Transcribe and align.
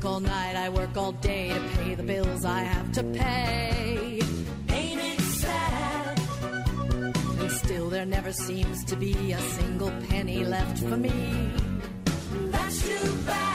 work 0.00 0.12
all 0.12 0.20
night, 0.20 0.56
I 0.56 0.68
work 0.70 0.96
all 0.96 1.12
day 1.12 1.48
to 1.48 1.60
pay 1.76 1.94
the 1.94 2.02
bills 2.02 2.44
I 2.44 2.60
have 2.60 2.92
to 2.92 3.02
pay. 3.02 4.20
Ain't 4.70 5.00
it 5.00 5.20
sad? 5.20 6.20
And 7.40 7.50
still 7.50 7.90
there 7.90 8.06
never 8.06 8.32
seems 8.32 8.84
to 8.84 8.96
be 8.96 9.32
a 9.32 9.40
single 9.40 9.90
penny 10.08 10.44
left 10.44 10.78
for 10.78 10.96
me. 10.96 11.50
That's 12.50 12.88
too 12.88 13.16
bad. 13.26 13.49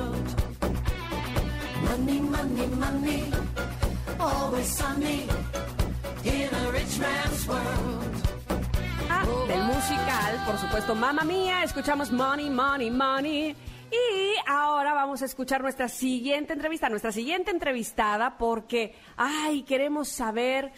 World. 0.00 0.28
Money, 1.84 2.20
money, 2.20 2.66
money, 2.84 3.22
always 4.18 4.66
sunny 4.66 5.26
in 6.24 6.48
a 6.54 6.72
rich 6.72 6.98
man's 6.98 7.48
world. 7.48 8.14
Ah, 9.08 9.24
del 9.48 9.62
musical, 9.64 10.44
por 10.46 10.58
supuesto, 10.58 10.94
Mamma 10.94 11.24
Mía, 11.24 11.64
escuchamos 11.64 12.10
Money, 12.10 12.50
Money, 12.50 12.90
Money. 12.90 13.56
Y 13.92 14.36
ahora 14.46 14.94
vamos 14.94 15.20
a 15.22 15.24
escuchar 15.24 15.62
nuestra 15.62 15.88
siguiente 15.88 16.52
entrevista, 16.52 16.88
nuestra 16.88 17.10
siguiente 17.10 17.50
entrevistada, 17.50 18.38
porque, 18.38 18.94
ay, 19.16 19.62
queremos 19.64 20.08
saber 20.08 20.72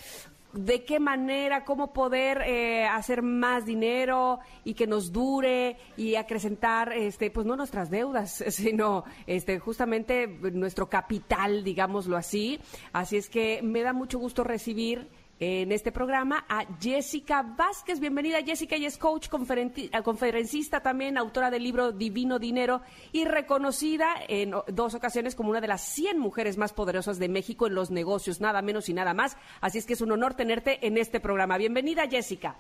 de 0.53 0.85
qué 0.85 1.01
manera, 1.01 1.65
cómo 1.65 1.93
poder 1.93 2.43
eh, 2.47 2.85
hacer 2.85 3.23
más 3.23 3.65
dinero 3.65 4.41
y 4.65 4.75
que 4.75 4.87
nos 4.87 5.13
dure 5.13 5.77
y 5.97 6.15
acrecentar, 6.17 6.93
este, 6.93 7.31
pues 7.31 7.47
no 7.47 7.57
nuestras 7.57 7.91
deudas, 7.91 8.45
sino 8.49 9.05
este, 9.27 9.59
justamente 9.59 10.27
nuestro 10.27 10.89
capital, 10.89 11.65
digámoslo 11.65 12.17
así. 12.17 12.61
Así 12.93 13.17
es 13.17 13.29
que 13.29 13.61
me 13.63 13.83
da 13.83 13.93
mucho 13.93 14.19
gusto 14.19 14.45
recibir 14.45 15.09
en 15.45 15.73
este 15.73 15.91
programa 15.91 16.45
a 16.49 16.65
Jessica 16.81 17.43
Vázquez. 17.43 17.99
Bienvenida, 17.99 18.43
Jessica. 18.43 18.77
Ella 18.77 18.87
es 18.87 18.97
coach, 18.97 19.27
eh, 19.27 19.91
conferencista 20.05 20.81
también, 20.81 21.19
autora 21.19 21.51
del 21.51 21.65
libro 21.65 21.91
Divino 21.91 22.39
Dinero 22.39 22.83
y 23.11 23.25
reconocida 23.25 24.07
en 24.29 24.53
dos 24.69 24.95
ocasiones 24.95 25.35
como 25.35 25.51
una 25.51 25.61
de 25.61 25.67
las 25.67 25.81
100 25.81 26.21
mujeres 26.21 26.59
más 26.59 26.73
poderosas 26.73 27.19
de 27.19 27.29
México 27.29 27.67
en 27.67 27.75
los 27.75 27.91
negocios, 27.91 28.41
nada 28.41 28.63
menos 28.63 28.89
y 28.89 28.95
nada 28.95 29.15
más. 29.15 29.37
Así 29.61 29.79
es 29.79 29.87
que 29.87 29.95
es 29.95 30.01
un 30.01 30.13
honor 30.13 30.35
tenerte 30.35 30.87
en 30.87 30.97
este 30.97 31.19
programa. 31.19 31.59
Bienvenida, 31.59 32.07
Jessica. 32.07 32.55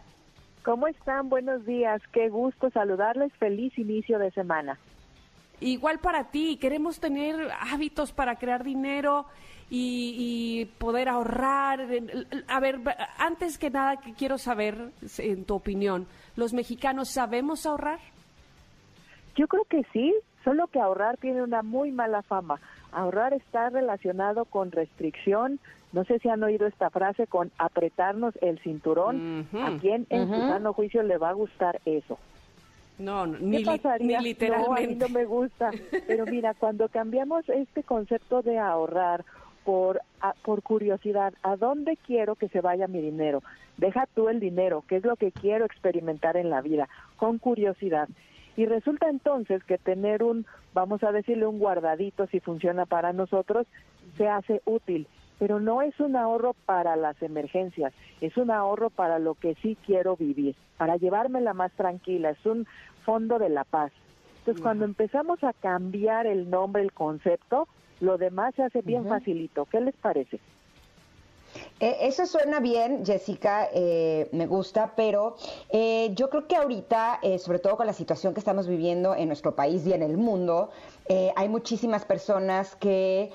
¿Cómo 0.64 0.88
están? 0.88 1.28
Buenos 1.28 1.64
días. 1.64 2.02
Qué 2.12 2.30
gusto 2.30 2.68
saludarles. 2.70 3.32
Feliz 3.34 3.78
inicio 3.78 4.18
de 4.18 4.32
semana. 4.32 4.76
Igual 5.60 6.00
para 6.00 6.24
ti, 6.30 6.56
queremos 6.56 6.98
tener 6.98 7.50
hábitos 7.60 8.12
para 8.12 8.36
crear 8.36 8.64
dinero 8.64 9.26
y, 9.70 10.14
y 10.18 10.64
poder 10.78 11.08
ahorrar. 11.08 11.86
A 12.48 12.60
ver, 12.60 12.80
antes 13.18 13.58
que 13.58 13.70
nada, 13.70 13.96
que 13.98 14.12
quiero 14.14 14.38
saber, 14.38 14.90
en 15.18 15.44
tu 15.44 15.54
opinión, 15.54 16.06
¿los 16.36 16.52
mexicanos 16.52 17.08
sabemos 17.10 17.64
ahorrar? 17.64 18.00
Yo 19.36 19.48
creo 19.48 19.64
que 19.64 19.82
sí, 19.92 20.14
solo 20.44 20.66
que 20.66 20.80
ahorrar 20.80 21.16
tiene 21.16 21.42
una 21.42 21.62
muy 21.62 21.90
mala 21.90 22.22
fama. 22.22 22.60
Ahorrar 22.92 23.32
está 23.32 23.70
relacionado 23.70 24.44
con 24.44 24.72
restricción. 24.72 25.58
No 25.92 26.04
sé 26.04 26.18
si 26.18 26.28
han 26.28 26.42
oído 26.42 26.66
esta 26.66 26.90
frase 26.90 27.26
con 27.26 27.50
apretarnos 27.58 28.34
el 28.42 28.58
cinturón. 28.60 29.46
¿A 29.54 29.78
quién 29.80 30.06
en 30.10 30.28
su 30.28 30.40
sano 30.48 30.72
juicio 30.72 31.02
le 31.02 31.18
va 31.18 31.30
a 31.30 31.34
gustar 31.34 31.80
eso? 31.84 32.18
No, 32.98 33.26
no, 33.26 33.38
¿Qué 33.38 33.44
ni, 33.44 33.64
pasaría? 33.64 34.18
ni 34.20 34.24
literalmente. 34.24 34.70
No, 34.70 34.76
a 34.76 34.80
mí 34.88 34.94
no 34.96 35.08
me 35.08 35.24
gusta. 35.24 35.72
Pero 36.06 36.26
mira, 36.26 36.54
cuando 36.54 36.88
cambiamos 36.88 37.48
este 37.48 37.82
concepto 37.82 38.42
de 38.42 38.58
ahorrar 38.58 39.24
por, 39.64 40.00
a- 40.20 40.34
por 40.44 40.62
curiosidad, 40.62 41.32
¿a 41.42 41.56
dónde 41.56 41.96
quiero 42.06 42.36
que 42.36 42.48
se 42.48 42.60
vaya 42.60 42.86
mi 42.88 43.00
dinero? 43.00 43.42
Deja 43.76 44.06
tú 44.14 44.28
el 44.28 44.40
dinero, 44.40 44.84
¿qué 44.88 44.96
es 44.96 45.04
lo 45.04 45.16
que 45.16 45.32
quiero 45.32 45.64
experimentar 45.64 46.36
en 46.36 46.50
la 46.50 46.60
vida? 46.60 46.88
Con 47.16 47.38
curiosidad. 47.38 48.08
Y 48.56 48.66
resulta 48.66 49.08
entonces 49.08 49.64
que 49.64 49.78
tener 49.78 50.22
un, 50.22 50.44
vamos 50.74 51.02
a 51.02 51.10
decirle, 51.12 51.46
un 51.46 51.58
guardadito, 51.58 52.26
si 52.26 52.40
funciona 52.40 52.84
para 52.84 53.12
nosotros, 53.14 53.66
se 54.18 54.28
hace 54.28 54.60
útil. 54.66 55.08
Pero 55.42 55.58
no 55.58 55.82
es 55.82 55.98
un 55.98 56.14
ahorro 56.14 56.54
para 56.66 56.94
las 56.94 57.20
emergencias, 57.20 57.92
es 58.20 58.36
un 58.36 58.52
ahorro 58.52 58.90
para 58.90 59.18
lo 59.18 59.34
que 59.34 59.56
sí 59.56 59.76
quiero 59.84 60.14
vivir, 60.14 60.54
para 60.78 60.98
llevármela 60.98 61.52
más 61.52 61.72
tranquila, 61.72 62.30
es 62.30 62.46
un 62.46 62.64
fondo 63.04 63.40
de 63.40 63.48
la 63.48 63.64
paz. 63.64 63.90
Entonces, 64.38 64.62
cuando 64.62 64.84
empezamos 64.84 65.42
a 65.42 65.52
cambiar 65.52 66.28
el 66.28 66.48
nombre, 66.48 66.80
el 66.80 66.92
concepto, 66.92 67.66
lo 67.98 68.18
demás 68.18 68.54
se 68.54 68.62
hace 68.62 68.82
bien 68.82 69.04
facilito. 69.08 69.64
¿Qué 69.64 69.80
les 69.80 69.96
parece? 69.96 70.38
Eh, 71.82 72.06
eso 72.06 72.26
suena 72.26 72.60
bien, 72.60 73.04
Jessica, 73.04 73.68
eh, 73.74 74.28
me 74.30 74.46
gusta, 74.46 74.92
pero 74.94 75.34
eh, 75.68 76.12
yo 76.14 76.30
creo 76.30 76.46
que 76.46 76.54
ahorita, 76.54 77.18
sobre 77.40 77.58
todo 77.58 77.76
con 77.76 77.88
la 77.88 77.92
situación 77.92 78.34
que 78.34 78.38
estamos 78.38 78.68
viviendo 78.68 79.16
en 79.16 79.26
nuestro 79.26 79.56
país 79.56 79.84
y 79.84 79.92
en 79.92 80.02
el 80.02 80.16
mundo, 80.16 80.70
hay 81.36 81.48
muchísimas 81.48 82.06
personas 82.06 82.74
que 82.76 83.30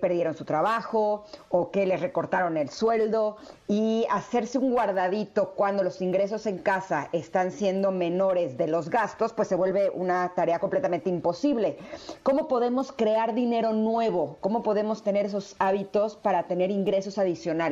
perdieron 0.00 0.34
su 0.34 0.46
trabajo 0.46 1.24
o 1.50 1.70
que 1.70 1.84
les 1.84 2.00
recortaron 2.00 2.56
el 2.56 2.70
sueldo 2.70 3.36
y 3.68 4.06
hacerse 4.10 4.56
un 4.58 4.70
guardadito 4.70 5.50
cuando 5.50 5.82
los 5.82 6.00
ingresos 6.00 6.46
en 6.46 6.58
casa 6.58 7.10
están 7.12 7.50
siendo 7.50 7.90
menores 7.90 8.56
de 8.56 8.66
los 8.66 8.88
gastos, 8.88 9.34
pues 9.34 9.48
se 9.48 9.56
vuelve 9.56 9.90
una 9.90 10.32
tarea 10.34 10.58
completamente 10.58 11.10
imposible. 11.10 11.76
¿Cómo 12.22 12.48
podemos 12.48 12.92
crear 12.92 13.34
dinero 13.34 13.72
nuevo? 13.74 14.38
¿Cómo 14.40 14.62
podemos 14.62 15.02
tener 15.02 15.26
esos 15.26 15.54
hábitos 15.58 16.16
para 16.16 16.46
tener 16.46 16.70
ingresos 16.70 17.18
adicionales? 17.18 17.71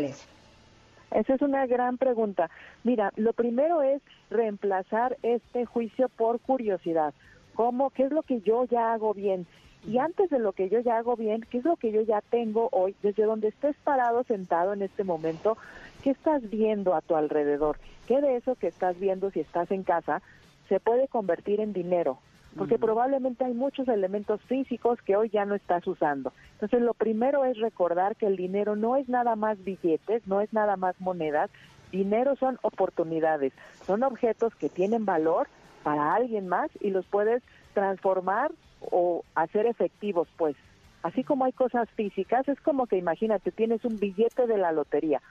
Esa 1.11 1.35
es 1.35 1.43
una 1.43 1.67
gran 1.67 1.99
pregunta. 1.99 2.51
Mira, 2.85 3.13
lo 3.17 3.33
primero 3.33 3.83
es 3.83 4.01
reemplazar 4.31 5.17
este 5.23 5.67
juicio 5.67 6.09
por 6.09 6.41
curiosidad. 6.41 7.15
¿Cómo? 7.55 7.91
¿Qué 7.91 8.05
es 8.05 8.13
lo 8.13 8.23
que 8.23 8.41
yo 8.43 8.65
ya 8.65 8.93
hago 8.93 9.13
bien? 9.13 9.47
Y 9.87 9.99
antes 9.99 10.31
de 10.31 10.39
lo 10.39 10.53
que 10.53 10.69
yo 10.69 10.81
ya 10.81 10.99
hago 10.99 11.17
bien, 11.17 11.45
¿qué 11.51 11.59
es 11.59 11.65
lo 11.65 11.77
que 11.77 11.91
yo 11.91 12.03
ya 12.03 12.21
tengo 12.21 12.69
hoy? 12.71 12.95
Desde 13.03 13.25
donde 13.25 13.49
estés 13.49 13.75
parado, 13.83 14.25
sentado 14.25 14.73
en 14.73 14.83
este 14.83 15.05
momento, 15.05 15.57
¿qué 16.03 16.11
estás 16.11 16.49
viendo 16.49 16.95
a 16.95 17.01
tu 17.01 17.17
alrededor? 17.17 17.79
¿Qué 18.07 18.21
de 18.21 18.37
eso 18.37 18.55
que 18.57 18.67
estás 18.67 18.99
viendo 19.01 19.31
si 19.31 19.41
estás 19.41 19.71
en 19.71 19.83
casa 19.83 20.23
se 20.69 20.81
puede 20.81 21.09
convertir 21.09 21.61
en 21.61 21.73
dinero? 21.73 22.19
Porque 22.57 22.79
probablemente 22.79 23.45
hay 23.45 23.55
muchos 23.55 23.87
elementos 23.89 24.41
físicos 24.43 25.01
que 25.03 25.17
hoy 25.17 25.31
ya 25.31 25.45
no 25.45 25.55
estás 25.55 25.87
usando. 25.87 26.33
Entonces, 26.55 26.83
lo 26.83 26.95
primero 26.95 27.45
es 27.45 27.59
recordar 27.59 28.17
que 28.17 28.27
el 28.27 28.37
dinero 28.37 28.75
no 28.75 28.97
es 28.97 29.09
nada 29.09 29.37
más 29.37 29.63
billetes, 29.63 30.27
no 30.27 30.41
es 30.41 30.53
nada 30.53 30.77
más 30.77 31.01
monedas. 31.01 31.49
Dinero 31.93 32.35
son 32.37 32.59
oportunidades, 32.63 33.53
son 33.87 34.03
objetos 34.03 34.55
que 34.57 34.69
tienen 34.69 35.05
valor 35.05 35.49
para 35.83 36.15
alguien 36.15 36.49
más 36.49 36.71
y 36.81 36.91
los 36.91 37.07
puedes 37.07 37.43
transformar 37.73 38.51
o 38.81 39.25
hacer 39.35 39.67
efectivos, 39.67 40.29
pues. 40.37 40.57
Así 41.03 41.25
como 41.25 41.45
hay 41.45 41.53
cosas 41.53 41.89
físicas, 41.91 42.47
es 42.49 42.61
como 42.61 42.87
que 42.87 42.97
imagínate, 42.97 43.51
tienes 43.51 43.85
un 43.85 43.99
billete 43.99 44.47
de 44.47 44.59
la 44.59 44.73
lotería, 44.73 45.23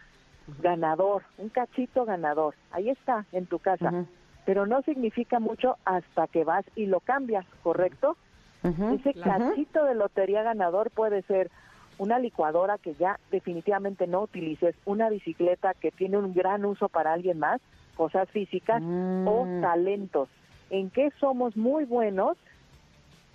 ganador, 0.61 1.23
un 1.37 1.49
cachito 1.49 2.05
ganador, 2.05 2.55
ahí 2.71 2.89
está, 2.89 3.25
en 3.31 3.45
tu 3.45 3.59
casa. 3.59 4.05
Pero 4.49 4.65
no 4.65 4.81
significa 4.81 5.39
mucho 5.39 5.77
hasta 5.85 6.25
que 6.25 6.43
vas 6.43 6.65
y 6.75 6.87
lo 6.87 7.01
cambias, 7.01 7.45
¿correcto? 7.61 8.17
Ese 8.63 9.13
cachito 9.13 9.85
de 9.85 9.93
lotería 9.93 10.41
ganador 10.41 10.89
puede 10.89 11.21
ser 11.21 11.51
una 11.99 12.17
licuadora 12.17 12.79
que 12.79 12.95
ya 12.95 13.19
definitivamente 13.29 14.07
no 14.07 14.23
utilices, 14.23 14.73
una 14.85 15.07
bicicleta 15.11 15.75
que 15.75 15.91
tiene 15.91 16.17
un 16.17 16.33
gran 16.33 16.65
uso 16.65 16.89
para 16.89 17.13
alguien 17.13 17.37
más, 17.37 17.61
cosas 17.95 18.27
físicas 18.31 18.81
o 19.23 19.45
Mm. 19.45 19.61
talentos. 19.61 20.29
¿En 20.71 20.89
qué 20.89 21.11
somos 21.19 21.55
muy 21.55 21.85
buenos 21.85 22.35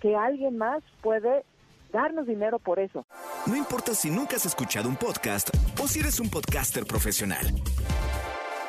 que 0.01 0.17
alguien 0.17 0.57
más 0.57 0.83
puede 1.01 1.45
darnos 1.93 2.27
dinero 2.27 2.59
por 2.59 2.77
eso? 2.77 3.05
No 3.47 3.55
importa 3.55 3.93
si 3.93 4.09
nunca 4.11 4.35
has 4.35 4.45
escuchado 4.45 4.89
un 4.89 4.97
podcast 4.97 5.49
o 5.81 5.87
si 5.87 6.01
eres 6.01 6.19
un 6.19 6.29
podcaster 6.29 6.85
profesional. 6.85 7.45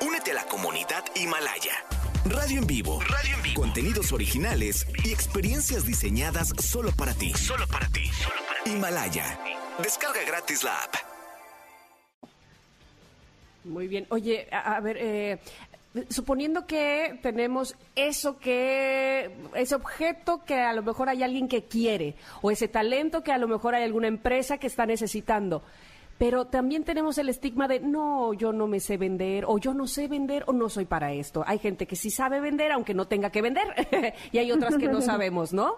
Únete 0.01 0.31
a 0.31 0.35
la 0.35 0.45
comunidad 0.45 1.03
Himalaya. 1.17 1.73
Radio 2.29 2.59
en 2.59 2.67
vivo. 2.67 3.01
Radio 3.01 3.37
en 3.37 3.43
vivo. 3.43 3.61
Contenidos 3.61 4.13
originales 4.13 4.87
y 5.05 5.13
experiencias 5.13 5.87
diseñadas 5.87 6.53
solo 6.59 6.91
para 6.91 7.15
ti. 7.15 7.33
Solo 7.35 7.67
para 7.69 7.87
ti. 7.89 8.11
Himalaya. 8.65 9.39
Descarga 9.83 10.21
gratis 10.27 10.65
la 10.65 10.83
app. 10.83 10.95
Muy 13.65 13.87
bien. 13.87 14.07
Oye, 14.11 14.49
a, 14.51 14.77
a 14.77 14.81
ver, 14.81 14.97
eh, 14.99 15.39
suponiendo 16.09 16.67
que 16.67 17.19
tenemos 17.23 17.77
eso 17.95 18.39
que, 18.39 19.31
ese 19.55 19.75
objeto 19.75 20.45
que 20.45 20.55
a 20.55 20.73
lo 20.73 20.83
mejor 20.83 21.09
hay 21.09 21.23
alguien 21.23 21.49
que 21.49 21.65
quiere, 21.65 22.15
o 22.43 22.51
ese 22.51 22.69
talento 22.69 23.23
que 23.23 23.33
a 23.33 23.39
lo 23.39 23.49
mejor 23.49 23.75
hay 23.75 23.85
alguna 23.85 24.09
empresa 24.09 24.59
que 24.59 24.67
está 24.67 24.87
necesitando, 24.87 25.63
pero 26.19 26.47
también 26.47 26.85
tenemos 26.85 27.19
el 27.19 27.29
estigma 27.29 27.69
de 27.69 27.81
no, 27.81 28.33
yo 28.33 28.53
no 28.53 28.67
me 28.67 28.81
sé 28.81 28.97
vender, 28.97 29.45
o 29.47 29.59
yo 29.59 29.75
no 29.75 29.87
sé 29.87 30.09
vender, 30.09 30.45
o 30.47 30.53
no 30.53 30.69
soy 30.69 30.87
para 30.87 31.13
esto. 31.13 31.45
Hay 31.47 31.59
gente 31.59 31.87
que 31.87 31.97
sí 31.97 32.11
sabe 32.11 32.41
vender, 32.41 32.73
aunque 32.73 32.95
no 32.95 33.07
tenga 33.07 33.31
que 33.31 33.43
vender, 33.43 33.67
y 34.33 34.39
hay 34.39 34.53
otras 34.53 34.77
que 34.77 34.89
no 34.89 35.01
sabemos, 35.03 35.53
¿no? 35.53 35.75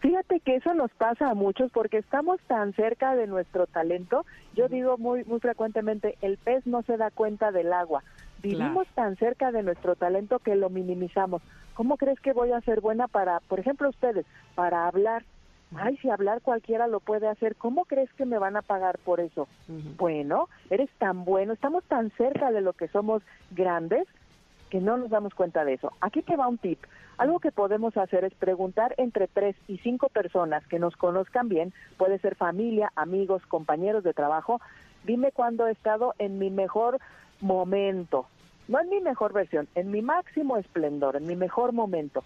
Fíjate 0.00 0.40
que 0.40 0.56
eso 0.56 0.74
nos 0.74 0.90
pasa 0.92 1.30
a 1.30 1.34
muchos 1.34 1.72
porque 1.72 1.98
estamos 1.98 2.40
tan 2.42 2.74
cerca 2.74 3.16
de 3.16 3.26
nuestro 3.26 3.66
talento. 3.66 4.26
Yo 4.54 4.68
digo 4.68 4.98
muy 4.98 5.24
muy 5.24 5.40
frecuentemente, 5.40 6.18
el 6.20 6.36
pez 6.36 6.66
no 6.66 6.82
se 6.82 6.96
da 6.96 7.10
cuenta 7.10 7.50
del 7.50 7.72
agua. 7.72 8.02
Vivimos 8.42 8.86
tan 8.94 9.16
cerca 9.16 9.50
de 9.50 9.62
nuestro 9.62 9.96
talento 9.96 10.38
que 10.38 10.54
lo 10.54 10.68
minimizamos. 10.68 11.42
¿Cómo 11.74 11.96
crees 11.96 12.20
que 12.20 12.32
voy 12.32 12.52
a 12.52 12.60
ser 12.60 12.80
buena 12.80 13.08
para, 13.08 13.40
por 13.40 13.58
ejemplo, 13.58 13.88
ustedes, 13.88 14.26
para 14.54 14.86
hablar? 14.86 15.24
Ay, 15.74 15.96
si 15.98 16.08
hablar 16.10 16.42
cualquiera 16.42 16.86
lo 16.86 17.00
puede 17.00 17.28
hacer, 17.28 17.56
¿cómo 17.56 17.84
crees 17.86 18.12
que 18.12 18.24
me 18.24 18.38
van 18.38 18.56
a 18.56 18.62
pagar 18.62 18.98
por 18.98 19.20
eso? 19.20 19.48
Bueno, 19.96 20.48
eres 20.70 20.90
tan 20.98 21.24
bueno, 21.24 21.52
estamos 21.52 21.84
tan 21.84 22.10
cerca 22.12 22.52
de 22.52 22.60
lo 22.60 22.72
que 22.72 22.88
somos 22.88 23.22
grandes 23.50 24.06
que 24.70 24.80
no 24.80 24.96
nos 24.96 25.10
damos 25.10 25.34
cuenta 25.34 25.64
de 25.64 25.74
eso. 25.74 25.92
Aquí 26.00 26.22
te 26.22 26.36
va 26.36 26.48
un 26.48 26.58
tip. 26.58 26.78
Algo 27.18 27.40
que 27.40 27.52
podemos 27.52 27.96
hacer 27.96 28.24
es 28.24 28.34
preguntar 28.34 28.94
entre 28.98 29.26
tres 29.26 29.56
y 29.68 29.78
cinco 29.78 30.08
personas 30.08 30.66
que 30.66 30.78
nos 30.78 30.96
conozcan 30.96 31.48
bien, 31.48 31.72
puede 31.96 32.18
ser 32.18 32.36
familia, 32.36 32.92
amigos, 32.94 33.44
compañeros 33.46 34.04
de 34.04 34.12
trabajo, 34.12 34.60
dime 35.04 35.32
cuándo 35.32 35.66
he 35.66 35.72
estado 35.72 36.14
en 36.18 36.38
mi 36.38 36.50
mejor 36.50 36.98
momento, 37.40 38.26
no 38.68 38.80
en 38.80 38.88
mi 38.88 39.00
mejor 39.00 39.32
versión, 39.32 39.68
en 39.74 39.90
mi 39.90 40.02
máximo 40.02 40.56
esplendor, 40.56 41.16
en 41.16 41.26
mi 41.26 41.36
mejor 41.36 41.72
momento. 41.72 42.24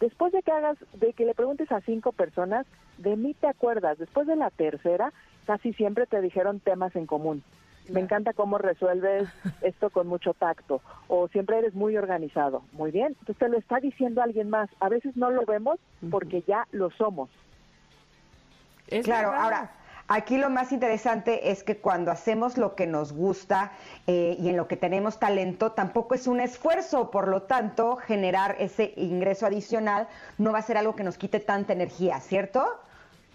Después 0.00 0.32
de 0.32 0.42
que 0.42 0.52
hagas, 0.52 0.76
de 0.94 1.12
que 1.12 1.24
le 1.24 1.34
preguntes 1.34 1.70
a 1.72 1.80
cinco 1.80 2.12
personas, 2.12 2.66
de 2.98 3.16
mí 3.16 3.34
te 3.34 3.46
acuerdas. 3.46 3.98
Después 3.98 4.26
de 4.26 4.36
la 4.36 4.50
tercera, 4.50 5.12
casi 5.46 5.72
siempre 5.72 6.06
te 6.06 6.20
dijeron 6.20 6.60
temas 6.60 6.94
en 6.96 7.06
común. 7.06 7.42
Me 7.88 8.00
encanta 8.00 8.34
cómo 8.34 8.58
resuelves 8.58 9.28
esto 9.62 9.88
con 9.90 10.06
mucho 10.08 10.34
tacto 10.34 10.82
o 11.06 11.28
siempre 11.28 11.58
eres 11.58 11.74
muy 11.74 11.96
organizado. 11.96 12.62
Muy 12.72 12.90
bien, 12.90 13.08
entonces 13.08 13.38
te 13.38 13.48
lo 13.48 13.56
está 13.56 13.80
diciendo 13.80 14.22
alguien 14.22 14.50
más. 14.50 14.68
A 14.80 14.88
veces 14.88 15.16
no 15.16 15.30
lo 15.30 15.46
vemos 15.46 15.78
porque 16.10 16.42
ya 16.42 16.66
lo 16.72 16.90
somos. 16.90 17.30
claro, 19.02 19.32
ahora 19.32 19.70
Aquí 20.10 20.38
lo 20.38 20.48
más 20.48 20.72
interesante 20.72 21.50
es 21.50 21.62
que 21.62 21.76
cuando 21.76 22.10
hacemos 22.10 22.56
lo 22.56 22.74
que 22.74 22.86
nos 22.86 23.12
gusta 23.12 23.72
eh, 24.06 24.38
y 24.40 24.48
en 24.48 24.56
lo 24.56 24.66
que 24.66 24.78
tenemos 24.78 25.18
talento, 25.20 25.72
tampoco 25.72 26.14
es 26.14 26.26
un 26.26 26.40
esfuerzo, 26.40 27.10
por 27.10 27.28
lo 27.28 27.42
tanto, 27.42 27.96
generar 27.96 28.56
ese 28.58 28.94
ingreso 28.96 29.44
adicional 29.44 30.08
no 30.38 30.50
va 30.50 30.60
a 30.60 30.62
ser 30.62 30.78
algo 30.78 30.96
que 30.96 31.04
nos 31.04 31.18
quite 31.18 31.40
tanta 31.40 31.74
energía, 31.74 32.20
¿cierto? 32.20 32.64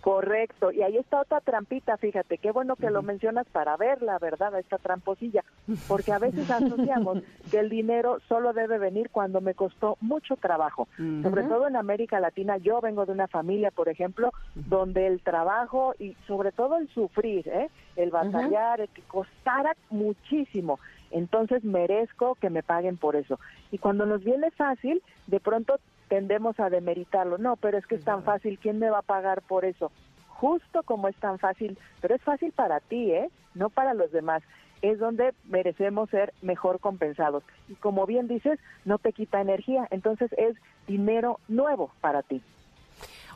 Correcto, 0.03 0.69
y 0.73 0.81
ahí 0.81 0.97
está 0.97 1.21
otra 1.21 1.39
trampita, 1.39 1.95
fíjate, 1.95 2.37
qué 2.37 2.51
bueno 2.51 2.75
que 2.75 2.89
lo 2.89 3.01
mencionas 3.01 3.47
para 3.47 3.77
ver 3.77 4.01
la 4.01 4.19
verdad, 4.19 4.53
esta 4.59 4.77
tramposilla, 4.77 5.45
porque 5.87 6.11
a 6.11 6.19
veces 6.19 6.51
asociamos 6.51 7.19
que 7.49 7.59
el 7.59 7.69
dinero 7.69 8.17
solo 8.27 8.51
debe 8.51 8.79
venir 8.79 9.09
cuando 9.11 9.39
me 9.39 9.53
costó 9.53 9.97
mucho 10.01 10.35
trabajo, 10.35 10.89
sobre 10.97 11.43
todo 11.43 11.69
en 11.69 11.77
América 11.77 12.19
Latina, 12.19 12.57
yo 12.57 12.81
vengo 12.81 13.05
de 13.05 13.13
una 13.13 13.29
familia, 13.29 13.71
por 13.71 13.87
ejemplo, 13.87 14.33
donde 14.55 15.07
el 15.07 15.21
trabajo 15.21 15.95
y 15.97 16.17
sobre 16.27 16.51
todo 16.51 16.75
el 16.75 16.89
sufrir, 16.89 17.47
¿eh? 17.47 17.69
el 17.95 18.11
batallar, 18.11 18.81
el 18.81 18.89
que 18.89 19.03
costara 19.03 19.73
muchísimo, 19.89 20.81
entonces 21.11 21.63
merezco 21.63 22.35
que 22.35 22.49
me 22.49 22.61
paguen 22.61 22.97
por 22.97 23.15
eso. 23.15 23.39
Y 23.71 23.77
cuando 23.77 24.05
nos 24.05 24.21
viene 24.21 24.51
fácil, 24.51 25.01
de 25.27 25.39
pronto 25.39 25.79
tendemos 26.07 26.59
a 26.59 26.69
demeritarlo. 26.69 27.37
No, 27.37 27.55
pero 27.55 27.77
es 27.77 27.85
que 27.85 27.95
es 27.95 28.03
tan 28.03 28.23
fácil, 28.23 28.59
¿quién 28.59 28.79
me 28.79 28.89
va 28.89 28.99
a 28.99 29.03
pagar 29.03 29.41
por 29.41 29.65
eso? 29.65 29.91
Justo 30.27 30.83
como 30.83 31.07
es 31.07 31.15
tan 31.17 31.39
fácil, 31.39 31.77
pero 32.01 32.15
es 32.15 32.21
fácil 32.21 32.51
para 32.51 32.79
ti, 32.79 33.11
¿eh? 33.11 33.29
No 33.53 33.69
para 33.69 33.93
los 33.93 34.11
demás. 34.11 34.43
Es 34.81 34.99
donde 34.99 35.33
merecemos 35.45 36.09
ser 36.09 36.33
mejor 36.41 36.79
compensados. 36.79 37.43
Y 37.69 37.75
como 37.75 38.05
bien 38.05 38.27
dices, 38.27 38.59
no 38.83 38.97
te 38.97 39.13
quita 39.13 39.39
energía, 39.39 39.87
entonces 39.91 40.31
es 40.37 40.57
dinero 40.87 41.39
nuevo 41.47 41.91
para 42.01 42.21
ti. 42.21 42.41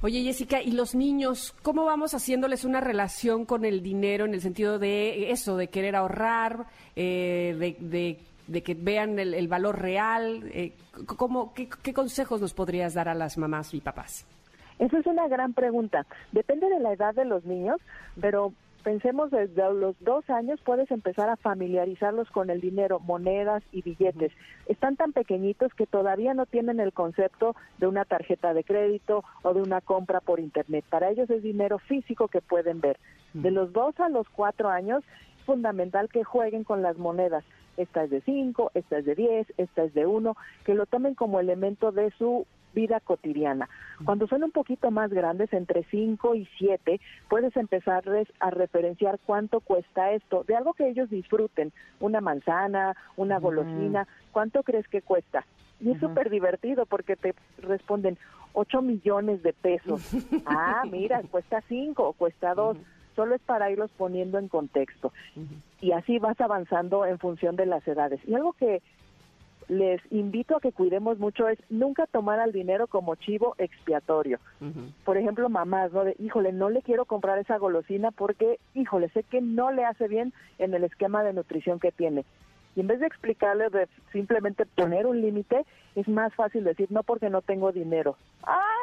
Oye, 0.02 0.22
Jessica, 0.22 0.62
¿y 0.62 0.74
los 0.74 0.94
niños, 0.94 1.56
cómo 1.64 1.86
vamos 1.86 2.14
haciéndoles 2.14 2.66
una 2.66 2.82
relación 2.82 3.46
con 3.46 3.66
el 3.66 3.82
dinero 3.82 4.26
en 4.26 4.36
el 4.36 4.42
sentido 4.42 4.78
de 4.78 5.32
eso, 5.32 5.58
de 5.58 5.70
querer 5.70 5.96
ahorrar, 5.96 6.68
eh, 6.96 7.56
de, 7.58 7.78
de 7.80 8.20
de 8.48 8.64
que 8.64 8.74
vean 8.74 9.20
el, 9.20 9.48
valor 9.48 9.80
real? 9.80 10.50
Eh, 10.54 10.74
¿cómo, 11.06 11.54
qué, 11.54 11.94
consejos 11.94 12.42
nos 12.42 12.54
podrías 12.54 12.94
dar 12.94 13.10
a 13.10 13.14
las 13.14 13.38
mamás 13.38 13.74
y 13.74 13.82
papás? 13.82 14.26
Esa 14.80 15.00
es 15.00 15.06
una 15.06 15.28
gran 15.28 15.54
pregunta. 15.54 16.06
Depende 16.32 16.70
de 16.70 16.80
la 16.80 16.94
edad 16.94 17.14
de 17.14 17.26
los 17.26 17.46
niños, 17.46 17.78
pero 18.22 18.54
pensemos 18.84 19.32
desde 19.32 19.74
los 19.74 19.96
dos 20.00 20.30
años 20.30 20.62
puedes 20.64 20.90
empezar 20.92 21.30
a 21.30 21.36
familiarizarlos 21.36 22.30
con 22.30 22.50
el 22.50 22.62
dinero, 22.62 23.00
monedas 23.00 23.64
y 23.72 23.82
billetes. 23.82 24.32
Están 24.68 24.96
tan 24.96 25.14
pequeñitos 25.14 25.74
que 25.74 25.88
todavía 25.88 26.34
no 26.34 26.46
tienen 26.46 26.80
el 26.80 26.94
concepto 26.94 27.56
de 27.80 27.88
una 27.88 28.06
tarjeta 28.06 28.54
de 28.54 28.64
crédito 28.64 29.24
o 29.42 29.54
de 29.54 29.62
una 29.62 29.82
compra 29.82 30.22
por 30.22 30.40
internet. 30.40 30.86
Para 30.90 31.10
ellos 31.10 31.30
es 31.30 31.42
dinero 31.42 31.80
físico 31.80 32.28
que 32.28 32.42
pueden 32.42 32.80
ver. 32.80 32.98
De 33.34 33.52
los 33.52 33.74
dos 33.74 34.00
a 34.00 34.10
los 34.10 34.30
cuatro 34.30 34.70
años 34.70 35.04
es 35.38 35.44
fundamental 35.44 36.08
que 36.08 36.24
jueguen 36.24 36.64
con 36.64 36.82
las 36.82 36.98
monedas 36.98 37.44
esta 37.78 38.04
es 38.04 38.10
de 38.10 38.22
5, 38.22 38.72
esta 38.74 38.98
es 38.98 39.06
de 39.06 39.16
10, 39.16 39.54
esta 39.58 39.84
es 39.84 39.94
de 39.94 40.06
1, 40.06 40.36
que 40.66 40.74
lo 40.74 40.86
tomen 40.86 41.16
como 41.16 41.40
elemento 41.40 41.92
de 41.92 42.12
su 42.18 42.46
vida 42.74 43.00
cotidiana. 43.00 43.70
Cuando 44.06 44.28
son 44.28 44.44
un 44.44 44.52
poquito 44.52 44.92
más 44.92 45.12
grandes, 45.12 45.52
entre 45.52 45.84
5 45.86 46.36
y 46.36 46.48
7, 46.60 47.00
puedes 47.28 47.56
empezarles 47.58 48.28
a 48.40 48.52
referenciar 48.52 49.20
cuánto 49.26 49.62
cuesta 49.62 50.12
esto, 50.12 50.44
de 50.44 50.56
algo 50.56 50.74
que 50.74 50.88
ellos 50.88 51.10
disfruten, 51.10 51.72
una 52.00 52.22
manzana, 52.22 52.96
una 53.16 53.40
golosina, 53.40 54.08
¿cuánto 54.32 54.62
crees 54.62 54.88
que 54.88 55.02
cuesta? 55.02 55.46
Y 55.80 55.92
es 55.92 56.00
súper 56.00 56.30
divertido 56.30 56.86
porque 56.86 57.16
te 57.16 57.34
responden 57.62 58.18
8 58.54 58.82
millones 58.82 59.42
de 59.42 59.54
pesos. 59.54 60.02
ah, 60.46 60.84
mira, 60.90 61.22
cuesta 61.32 61.62
5 61.68 62.04
o 62.10 62.14
cuesta 62.14 62.54
2 62.54 62.78
solo 63.18 63.36
es 63.36 63.42
para 63.42 63.70
irlos 63.70 63.92
poniendo 63.98 64.38
en 64.38 64.48
contexto. 64.48 65.12
Y 65.82 65.92
así 65.92 66.20
vas 66.20 66.40
avanzando 66.40 67.06
en 67.06 67.20
función 67.20 67.58
de 67.58 67.66
las 67.66 67.86
edades. 67.86 68.22
Y 68.26 68.36
algo 68.36 68.54
que 68.54 68.82
les 69.68 70.00
invito 70.12 70.56
a 70.56 70.62
que 70.62 70.72
cuidemos 70.72 71.20
mucho 71.20 71.50
es 71.50 71.60
nunca 71.70 72.06
tomar 72.08 72.40
al 72.40 72.54
dinero 72.54 72.88
como 72.88 73.16
chivo 73.16 73.56
expiatorio. 73.58 74.40
Por 75.04 75.18
ejemplo, 75.18 75.50
mamás, 75.50 75.92
¿no? 75.92 76.06
De, 76.06 76.16
híjole, 76.20 76.54
no 76.54 76.70
le 76.70 76.82
quiero 76.82 77.06
comprar 77.06 77.38
esa 77.40 77.58
golosina 77.58 78.12
porque, 78.12 78.60
híjole, 78.76 79.10
sé 79.10 79.24
que 79.24 79.42
no 79.42 79.72
le 79.72 79.84
hace 79.84 80.08
bien 80.08 80.32
en 80.60 80.74
el 80.74 80.84
esquema 80.84 81.24
de 81.24 81.34
nutrición 81.34 81.80
que 81.80 81.92
tiene. 81.92 82.24
Y 82.76 82.82
en 82.82 82.88
vez 82.88 83.00
de 83.00 83.08
explicarle 83.08 83.70
de 83.70 83.88
simplemente 84.12 84.68
poner 84.68 85.08
un 85.08 85.20
límite, 85.20 85.66
es 85.96 86.08
más 86.08 86.34
fácil 86.36 86.64
decir, 86.64 86.88
no 86.92 87.02
porque 87.02 87.28
no 87.30 87.42
tengo 87.42 87.72
dinero. 87.72 88.16
¡Ay, 88.44 88.54
no! 88.54 88.77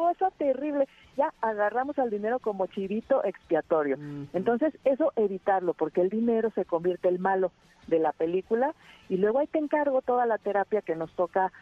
Cosa 0.00 0.30
terrible. 0.38 0.88
Ya 1.18 1.34
agarramos 1.42 1.98
al 1.98 2.08
dinero 2.08 2.38
como 2.38 2.66
chivito 2.68 3.22
expiatorio. 3.22 3.98
Entonces, 4.32 4.72
eso 4.86 5.12
evitarlo, 5.14 5.74
porque 5.74 6.00
el 6.00 6.08
dinero 6.08 6.50
se 6.54 6.64
convierte 6.64 7.08
el 7.08 7.18
malo 7.18 7.52
de 7.86 7.98
la 7.98 8.12
película 8.12 8.74
y 9.10 9.18
luego 9.18 9.40
ahí 9.40 9.46
te 9.46 9.58
encargo 9.58 10.00
toda 10.00 10.24
la 10.24 10.38
terapia 10.38 10.80
que 10.80 10.96
nos 10.96 11.12
toca 11.16 11.52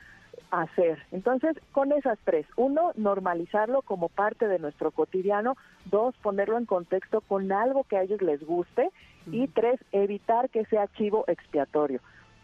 hacer. 0.53 1.01
Entonces, 1.11 1.57
con 1.73 1.91
esas 1.91 2.17
tres, 2.23 2.47
uno, 2.55 2.93
normalizarlo 2.95 3.83
como 3.83 4.09
parte 4.09 4.47
de 4.47 4.61
nuestro 4.61 4.93
cotidiano, 4.93 5.57
dos, 5.87 6.15
ponerlo 6.23 6.59
en 6.59 6.67
contexto 6.67 7.23
con 7.23 7.51
algo 7.51 7.83
que 7.83 7.97
a 7.97 8.03
ellos 8.03 8.23
les 8.23 8.41
guste 8.47 8.91
y 9.33 9.49
tres, 9.49 9.81
evitar 9.91 10.49
que 10.49 10.65
sea 10.67 10.87
chivo 10.97 11.25
expiatorio, 11.27 12.01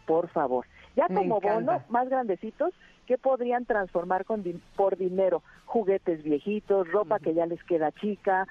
por 0.06 0.26
favor. 0.26 0.66
Ya 0.96 1.08
como 1.08 1.40
bono, 1.40 1.82
más 1.88 2.08
grandecitos, 2.08 2.72
¿qué 3.06 3.18
podrían 3.18 3.64
transformar 3.64 4.24
con 4.24 4.44
por 4.76 4.96
dinero? 4.96 5.42
Juguetes 5.66 6.22
viejitos, 6.22 6.90
ropa 6.90 7.18
que 7.18 7.34
ya 7.34 7.46
les 7.46 7.62
queda 7.64 7.90
chica, 7.92 8.46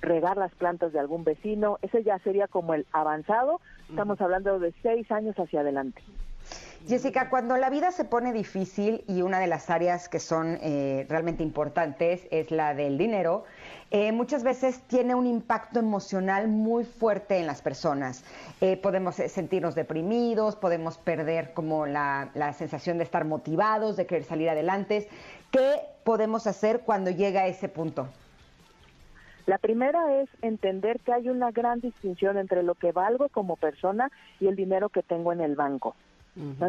regar 0.00 0.36
las 0.36 0.52
plantas 0.54 0.92
de 0.92 1.00
algún 1.00 1.24
vecino, 1.24 1.78
ese 1.82 2.04
ya 2.04 2.18
sería 2.20 2.46
como 2.46 2.74
el 2.74 2.86
avanzado, 2.92 3.60
estamos 3.90 4.20
hablando 4.20 4.58
de 4.58 4.72
seis 4.82 5.10
años 5.10 5.36
hacia 5.36 5.60
adelante. 5.60 6.02
Jessica, 6.86 7.28
cuando 7.28 7.58
la 7.58 7.68
vida 7.68 7.90
se 7.90 8.04
pone 8.04 8.32
difícil 8.32 9.04
y 9.06 9.20
una 9.20 9.40
de 9.40 9.46
las 9.46 9.68
áreas 9.68 10.08
que 10.08 10.18
son 10.18 10.58
eh, 10.62 11.04
realmente 11.08 11.42
importantes 11.42 12.26
es 12.30 12.50
la 12.50 12.72
del 12.72 12.96
dinero, 12.96 13.44
eh, 13.90 14.12
muchas 14.12 14.42
veces 14.42 14.80
tiene 14.86 15.14
un 15.14 15.26
impacto 15.26 15.80
emocional 15.80 16.48
muy 16.48 16.84
fuerte 16.84 17.38
en 17.38 17.46
las 17.46 17.60
personas. 17.60 18.24
Eh, 18.62 18.78
podemos 18.78 19.16
sentirnos 19.16 19.74
deprimidos, 19.74 20.56
podemos 20.56 20.96
perder 20.96 21.52
como 21.52 21.84
la, 21.84 22.30
la 22.34 22.54
sensación 22.54 22.96
de 22.96 23.04
estar 23.04 23.26
motivados, 23.26 23.96
de 23.96 24.06
querer 24.06 24.24
salir 24.24 24.48
adelante. 24.48 25.08
¿Qué 25.50 25.80
podemos 26.04 26.46
hacer 26.46 26.80
cuando 26.80 27.10
llega 27.10 27.42
a 27.42 27.46
ese 27.48 27.68
punto? 27.68 28.08
La 29.44 29.58
primera 29.58 30.22
es 30.22 30.28
entender 30.42 31.00
que 31.00 31.12
hay 31.12 31.28
una 31.28 31.50
gran 31.50 31.80
distinción 31.80 32.38
entre 32.38 32.62
lo 32.62 32.74
que 32.74 32.92
valgo 32.92 33.28
como 33.30 33.56
persona 33.56 34.10
y 34.40 34.46
el 34.46 34.56
dinero 34.56 34.90
que 34.90 35.02
tengo 35.02 35.32
en 35.32 35.40
el 35.40 35.56
banco. 35.56 35.94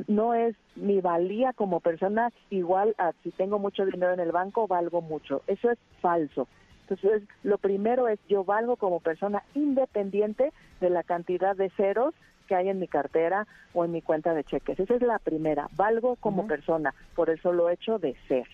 No 0.07 0.33
es 0.33 0.55
mi 0.75 0.99
valía 0.99 1.53
como 1.53 1.79
persona 1.79 2.31
igual 2.49 2.95
a 2.97 3.11
si 3.23 3.31
tengo 3.31 3.59
mucho 3.59 3.85
dinero 3.85 4.13
en 4.13 4.19
el 4.19 4.31
banco, 4.31 4.67
valgo 4.67 5.01
mucho. 5.01 5.43
Eso 5.47 5.69
es 5.69 5.77
falso. 6.01 6.47
Entonces, 6.81 7.21
lo 7.43 7.59
primero 7.59 8.07
es 8.07 8.19
yo 8.27 8.43
valgo 8.43 8.75
como 8.75 8.99
persona 8.99 9.43
independiente 9.53 10.51
de 10.81 10.89
la 10.89 11.03
cantidad 11.03 11.55
de 11.55 11.69
ceros 11.71 12.15
que 12.47 12.55
hay 12.55 12.69
en 12.69 12.79
mi 12.79 12.87
cartera 12.87 13.45
o 13.73 13.85
en 13.85 13.91
mi 13.91 14.01
cuenta 14.01 14.33
de 14.33 14.43
cheques. 14.43 14.79
Esa 14.79 14.95
es 14.95 15.01
la 15.03 15.19
primera, 15.19 15.69
valgo 15.75 16.15
como 16.15 16.47
persona 16.47 16.95
por 17.15 17.29
el 17.29 17.39
solo 17.41 17.69
hecho 17.69 17.99
de 17.99 18.15
ser. 18.27 18.47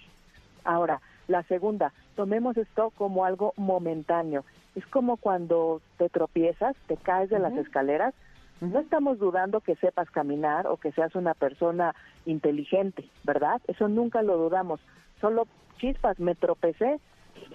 Ahora, 0.65 0.99
la 1.29 1.43
segunda, 1.43 1.93
tomemos 2.15 2.57
esto 2.57 2.91
como 2.97 3.23
algo 3.23 3.53
momentáneo. 3.55 4.43
Es 4.75 4.85
como 4.87 5.15
cuando 5.15 5.81
te 5.97 6.09
tropiezas, 6.09 6.75
te 6.87 6.97
caes 6.97 7.29
de 7.29 7.39
las 7.39 7.53
escaleras, 7.53 8.13
no 8.61 8.79
estamos 8.79 9.19
dudando 9.19 9.61
que 9.61 9.75
sepas 9.75 10.09
caminar 10.09 10.67
o 10.67 10.77
que 10.77 10.91
seas 10.91 11.15
una 11.15 11.33
persona 11.33 11.93
inteligente, 12.25 13.09
¿verdad? 13.23 13.61
Eso 13.67 13.87
nunca 13.87 14.21
lo 14.21 14.37
dudamos. 14.37 14.79
Solo 15.19 15.47
chispas, 15.77 16.19
me 16.19 16.35
tropecé, 16.35 16.99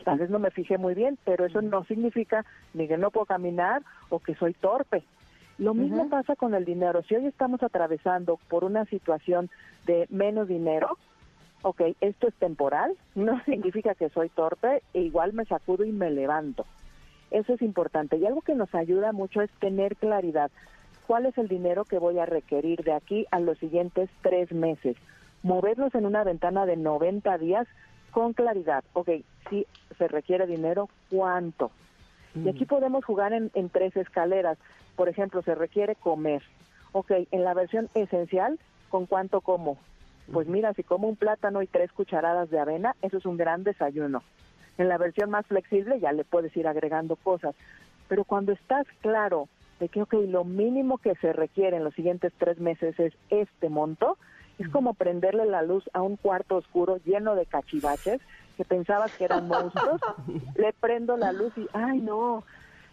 tal 0.05 0.19
vez 0.19 0.31
no 0.31 0.39
me 0.39 0.51
fijé 0.51 0.79
muy 0.79 0.95
bien, 0.95 1.19
pero 1.25 1.47
eso 1.47 1.63
no 1.63 1.85
significa 1.85 2.45
ni 2.75 2.87
que 2.87 2.99
no 2.99 3.11
puedo 3.11 3.27
caminar 3.27 3.83
o 4.09 4.19
que 4.19 4.35
soy 4.35 4.55
torpe. 4.55 5.03
Lo 5.59 5.75
mismo 5.75 6.09
pasa 6.09 6.37
con 6.37 6.55
el 6.55 6.65
dinero. 6.65 7.03
Si 7.03 7.15
hoy 7.15 7.27
estamos 7.27 7.63
atravesando 7.63 8.39
por 8.49 8.65
una 8.65 8.87
situación 8.87 9.51
de 9.85 10.07
menos 10.09 10.49
dinero, 10.49 10.97
ok, 11.63 11.83
esto 12.01 12.29
es 12.29 12.35
temporal, 12.37 12.97
no 13.15 13.43
significa 13.45 13.95
que 13.95 14.09
soy 14.09 14.31
torpe, 14.31 14.83
e 14.95 15.03
igual 15.03 15.35
me 15.35 15.45
sacudo 15.45 15.85
y 15.85 15.93
me 15.93 16.11
levanto. 16.11 16.65
Eso 17.31 17.53
es 17.53 17.63
importante. 17.63 18.17
Y 18.17 18.27
algo 18.27 18.41
que 18.41 18.55
nos 18.55 18.75
ayuda 18.75 19.13
mucho 19.13 19.43
es 19.43 19.51
tener 19.61 19.97
claridad. 19.97 20.51
¿Cuál 21.11 21.27
es 21.27 21.37
el 21.39 21.49
dinero 21.49 21.85
que 21.85 21.99
voy 21.99 22.21
a 22.21 22.25
requerir 22.25 22.85
de 22.85 22.93
aquí 22.93 23.27
a 23.33 23.41
los 23.41 23.59
siguientes 23.59 24.09
tres 24.23 24.53
meses? 24.53 24.97
Movernos 25.43 25.93
en 25.97 26.07
una 26.07 26.23
ventana 26.23 26.67
de 26.67 26.77
90 26.77 27.37
días 27.39 27.67
con 28.13 28.33
claridad. 28.33 28.85
Ok, 28.93 29.09
si 29.49 29.67
se 29.99 30.07
requiere 30.07 30.47
dinero, 30.47 30.89
¿cuánto? 31.11 31.73
Y 32.37 32.49
aquí 32.49 32.65
podemos 32.65 33.05
jugar 33.05 33.33
en, 33.33 33.51
en 33.55 33.71
tres 33.71 33.97
escaleras. 33.97 34.57
Por 34.95 35.09
ejemplo, 35.09 35.43
se 35.43 35.57
requiere 35.57 35.97
comer. 35.97 36.45
Ok, 36.93 37.11
en 37.33 37.43
la 37.43 37.55
versión 37.55 37.89
esencial, 37.95 38.61
¿con 38.89 39.07
cuánto 39.07 39.41
como? 39.41 39.79
Pues 40.33 40.47
mira, 40.47 40.75
si 40.75 40.85
como 40.85 41.09
un 41.09 41.17
plátano 41.17 41.61
y 41.61 41.67
tres 41.67 41.91
cucharadas 41.91 42.51
de 42.51 42.61
avena, 42.61 42.95
eso 43.03 43.17
es 43.17 43.27
un 43.27 43.37
gran 43.37 43.65
desayuno. 43.65 44.23
En 44.79 44.89
la 44.89 44.97
versión 44.97 45.29
más 45.29 45.45
flexible 45.47 45.99
ya 45.99 46.13
le 46.13 46.23
puedes 46.23 46.57
ir 46.57 46.69
agregando 46.69 47.17
cosas. 47.17 47.57
Pero 48.07 48.23
cuando 48.23 48.53
estás 48.53 48.87
claro 49.01 49.49
de 49.81 49.89
que, 49.89 50.03
ok, 50.03 50.15
lo 50.29 50.45
mínimo 50.45 50.99
que 50.99 51.15
se 51.17 51.33
requiere 51.33 51.79
en 51.79 51.85
los 51.85 51.95
siguientes 51.95 52.33
tres 52.39 52.61
meses 52.61 52.99
es 53.01 53.13
este 53.31 53.69
monto, 53.69 54.19
es 54.59 54.69
como 54.69 54.93
prenderle 54.95 55.47
la 55.47 55.63
luz 55.63 55.89
a 55.95 56.03
un 56.03 56.17
cuarto 56.17 56.57
oscuro 56.57 56.99
lleno 56.99 57.35
de 57.35 57.47
cachivaches 57.47 58.21
que 58.59 58.65
pensabas 58.67 59.17
que 59.17 59.25
eran 59.25 59.49
monstruos, 59.49 60.01
le 60.57 60.75
prendo 60.75 61.17
la 61.17 61.33
luz 61.33 61.53
y, 61.57 61.67
ay 61.73 61.99
no, 61.99 62.45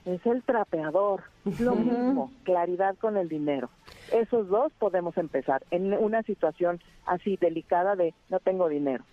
es 0.06 0.25
el 0.25 0.41
trapeador. 0.44 1.24
Es 1.46 1.60
lo 1.60 1.75
mismo, 1.75 2.32
claridad 2.44 2.96
con 2.98 3.17
el 3.17 3.27
dinero. 3.27 3.70
Esos 4.13 4.48
dos 4.48 4.72
podemos 4.79 5.17
empezar 5.17 5.63
en 5.70 5.94
una 5.94 6.24
situación 6.24 6.79
así 7.06 7.36
delicada 7.36 7.98
de 7.98 8.13
no 8.29 8.39
tengo 8.39 8.70
dinero. 8.70 9.03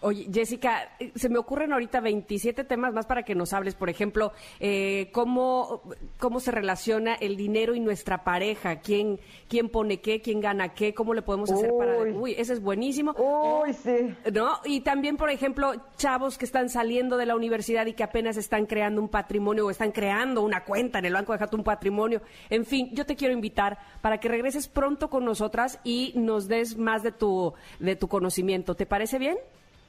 Oye, 0.00 0.28
Jessica, 0.32 0.90
eh, 0.98 1.12
se 1.14 1.28
me 1.28 1.38
ocurren 1.38 1.72
ahorita 1.72 2.00
27 2.00 2.64
temas 2.64 2.92
más 2.92 3.06
para 3.06 3.22
que 3.22 3.34
nos 3.34 3.52
hables. 3.52 3.74
Por 3.74 3.88
ejemplo, 3.88 4.32
eh, 4.60 5.10
cómo, 5.12 5.82
cómo 6.18 6.40
se 6.40 6.50
relaciona 6.50 7.14
el 7.14 7.36
dinero 7.36 7.74
y 7.74 7.80
nuestra 7.80 8.24
pareja. 8.24 8.80
¿Quién, 8.80 9.18
quién 9.48 9.68
pone 9.68 10.00
qué? 10.00 10.20
¿Quién 10.20 10.40
gana 10.40 10.74
qué? 10.74 10.94
¿Cómo 10.94 11.14
le 11.14 11.22
podemos 11.22 11.50
hacer 11.50 11.70
para...? 11.78 12.02
Uy, 12.02 12.34
ese 12.36 12.52
es 12.52 12.60
buenísimo. 12.60 13.12
Uy, 13.12 13.72
sí. 13.72 14.14
¿No? 14.32 14.60
Y 14.64 14.80
también, 14.80 15.16
por 15.16 15.30
ejemplo, 15.30 15.72
chavos 15.96 16.38
que 16.38 16.44
están 16.44 16.68
saliendo 16.68 17.16
de 17.16 17.26
la 17.26 17.36
universidad 17.36 17.86
y 17.86 17.94
que 17.94 18.02
apenas 18.02 18.36
están 18.36 18.66
creando 18.66 19.00
un 19.00 19.08
patrimonio 19.08 19.66
o 19.66 19.70
están 19.70 19.92
creando 19.92 20.42
una 20.42 20.64
cuenta 20.64 20.98
en 20.98 21.06
el 21.06 21.12
banco, 21.14 21.32
déjate 21.32 21.56
un 21.56 21.64
patrimonio. 21.64 22.20
En 22.50 22.64
fin, 22.64 22.90
yo 22.92 23.06
te 23.06 23.16
quiero 23.16 23.34
invitar 23.34 23.78
para 24.00 24.18
que 24.18 24.28
regreses 24.28 24.68
pronto 24.68 25.08
con 25.08 25.24
nosotras 25.24 25.80
y 25.84 26.12
nos 26.16 26.48
des 26.48 26.76
más 26.76 27.02
de 27.02 27.12
tu, 27.12 27.54
de 27.78 27.96
tu 27.96 28.08
conocimiento. 28.08 28.74
¿Te 28.74 28.86
parece 28.86 29.18
bien? 29.18 29.38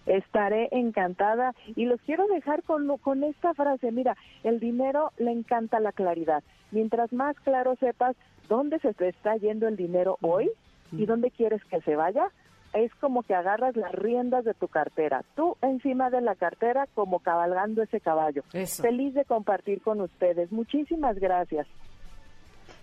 Estaré 0.05 0.69
encantada 0.71 1.53
y 1.75 1.85
los 1.85 2.01
quiero 2.01 2.27
dejar 2.27 2.63
con, 2.63 2.87
con 2.97 3.23
esta 3.23 3.53
frase. 3.53 3.91
Mira, 3.91 4.15
el 4.43 4.59
dinero 4.59 5.11
le 5.17 5.31
encanta 5.31 5.79
la 5.79 5.91
claridad. 5.91 6.43
Mientras 6.71 7.11
más 7.13 7.39
claro 7.39 7.75
sepas 7.77 8.15
dónde 8.47 8.79
se 8.79 8.93
te 8.93 9.09
está 9.09 9.35
yendo 9.37 9.67
el 9.67 9.75
dinero 9.75 10.17
hoy 10.21 10.49
y 10.91 11.05
dónde 11.05 11.31
quieres 11.31 11.63
que 11.65 11.81
se 11.81 11.95
vaya, 11.95 12.29
es 12.73 12.93
como 12.95 13.23
que 13.23 13.33
agarras 13.33 13.75
las 13.75 13.91
riendas 13.93 14.43
de 14.43 14.53
tu 14.53 14.67
cartera. 14.67 15.23
Tú 15.35 15.55
encima 15.61 16.09
de 16.09 16.21
la 16.21 16.35
cartera 16.35 16.87
como 16.93 17.19
cabalgando 17.19 17.81
ese 17.81 18.01
caballo. 18.01 18.43
Feliz 18.81 19.13
de 19.13 19.25
compartir 19.25 19.81
con 19.81 20.01
ustedes. 20.01 20.51
Muchísimas 20.51 21.17
gracias. 21.17 21.67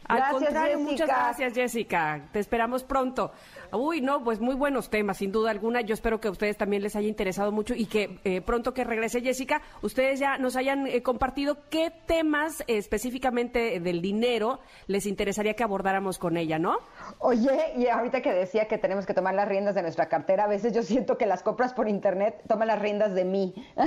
Al 0.06 0.32
contrario, 0.32 0.78
muchas 0.78 1.09
gracias, 1.09 1.54
Jessica. 1.54 2.28
Te 2.32 2.38
esperamos 2.38 2.85
pronto. 2.85 3.32
Uy, 3.73 4.00
no, 4.00 4.23
pues 4.23 4.40
muy 4.40 4.54
buenos 4.54 4.90
temas, 4.90 5.18
sin 5.18 5.32
duda 5.32 5.50
alguna. 5.50 5.80
Yo 5.80 5.94
espero 5.94 6.21
que 6.21 6.28
a 6.28 6.30
ustedes 6.30 6.56
también 6.56 6.82
les 6.82 6.97
haya 6.97 7.09
interesado 7.09 7.52
mucho 7.52 7.75
y 7.75 7.87
que 7.87 8.18
eh, 8.25 8.40
pronto 8.42 8.75
que 8.75 8.85
regrese 8.85 9.21
Jessica, 9.23 9.62
ustedes 9.80 10.21
ya 10.21 10.37
nos 10.37 10.56
hayan 10.56 10.87
eh, 10.87 11.02
compartido 11.02 11.59
qué 11.71 11.90
temas 12.06 12.62
específicamente 12.66 13.80
del 13.80 14.02
dinero 14.02 14.61
les 14.87 15.06
interesaría 15.06 15.54
que 15.54 15.62
abordáramos 15.62 16.18
con 16.18 16.37
ella, 16.37 16.59
¿no? 16.59 16.76
Oye, 17.19 17.73
y 17.76 17.87
ahorita 17.87 18.21
que 18.21 18.33
decía 18.33 18.66
que 18.66 18.78
tenemos 18.78 19.07
que 19.07 19.14
tomar 19.14 19.35
las 19.35 19.49
riendas 19.49 19.75
de 19.75 19.83
nuestra 19.83 20.09
cartera, 20.09 20.45
a 20.45 20.49
veces 20.49 20.73
yo 20.73 20.83
siento 20.83 21.16
que 21.16 21.26
las 21.26 21.42
compras 21.42 21.73
por 21.75 21.88
internet 21.88 22.42
toman 22.49 22.69
las 22.69 22.81
riendas 22.81 23.14
de 23.14 23.25
mí. 23.25 23.54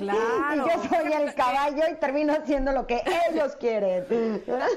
Claro. 0.00 0.66
y 0.66 0.70
yo 0.70 0.88
soy 0.88 1.12
el 1.12 1.34
caballo 1.34 1.82
y 1.90 1.94
termino 1.96 2.32
haciendo 2.32 2.72
lo 2.72 2.86
que 2.86 3.02
ellos 3.30 3.56
quieren. 3.56 4.04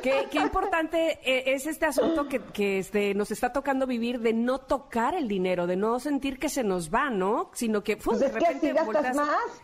qué, 0.02 0.28
qué 0.30 0.40
importante 0.40 1.20
eh, 1.24 1.54
es 1.54 1.66
este 1.68 1.86
asunto 1.86 2.28
que, 2.28 2.40
que 2.40 2.80
este, 2.80 3.14
nos 3.14 3.32
está 3.32 3.54
tocando 3.54 3.86
vivir 3.88 4.20
de 4.20 4.34
no 4.34 4.60
tocar 4.60 5.16
el 5.16 5.28
dinero, 5.28 5.68
de 5.68 5.76
no 5.76 6.00
sentir 6.00 6.40
que 6.40 6.50
se 6.50 6.64
nos 6.64 6.94
va, 6.94 7.10
¿no? 7.10 7.50
Sino 7.54 7.84
que, 7.84 7.98
pues 7.98 8.20
de 8.20 8.30
repente 8.30 8.74
gastas 8.74 9.16
más. 9.16 9.62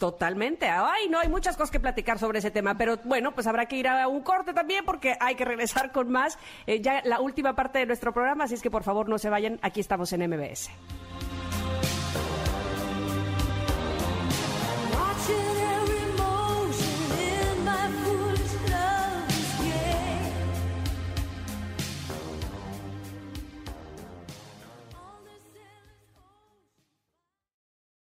Totalmente. 0.00 0.66
Ay, 0.66 1.10
no, 1.10 1.18
hay 1.18 1.28
muchas 1.28 1.58
cosas 1.58 1.70
que 1.70 1.78
platicar 1.78 2.18
sobre 2.18 2.38
ese 2.38 2.50
tema, 2.50 2.74
pero 2.74 2.96
bueno, 3.04 3.32
pues 3.32 3.46
habrá 3.46 3.66
que 3.66 3.76
ir 3.76 3.86
a 3.86 4.08
un 4.08 4.22
corte 4.22 4.54
también 4.54 4.82
porque 4.86 5.14
hay 5.20 5.34
que 5.34 5.44
regresar 5.44 5.92
con 5.92 6.10
más. 6.10 6.38
Eh, 6.66 6.80
ya 6.80 7.02
la 7.04 7.20
última 7.20 7.54
parte 7.54 7.80
de 7.80 7.86
nuestro 7.86 8.14
programa, 8.14 8.44
así 8.44 8.54
es 8.54 8.62
que 8.62 8.70
por 8.70 8.82
favor 8.82 9.10
no 9.10 9.18
se 9.18 9.28
vayan, 9.28 9.58
aquí 9.60 9.78
estamos 9.78 10.10
en 10.14 10.26
MBS. 10.26 10.70